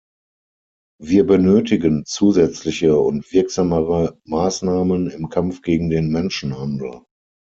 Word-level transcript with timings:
Wir 0.99 1.27
benötigen 1.27 2.05
zusätzliche 2.07 2.97
und 2.97 3.31
wirksamere 3.31 4.19
Maßnahmen 4.25 5.11
im 5.11 5.29
Kampf 5.29 5.61
gegen 5.61 5.91
den 5.91 6.11
Menschenhandel. 6.11 7.03